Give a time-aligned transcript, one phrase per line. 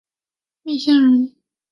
[0.63, 1.35] 密县人。